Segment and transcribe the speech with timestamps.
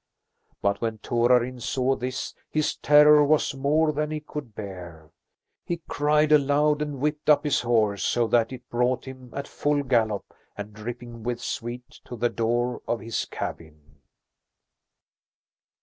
[0.63, 5.11] But when Torarin saw this his terror was more than he could bear.
[5.63, 9.83] He cried aloud and whipped up his horse, so that it brought him at full
[9.83, 14.01] gallop and dripping with sweat to the door of his cabin.